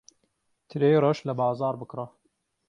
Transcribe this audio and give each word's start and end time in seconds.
ترێی 0.69 1.01
ڕەش 1.03 1.19
لە 1.27 1.33
بازاڕ 1.39 1.73
بکڕە. 1.81 2.05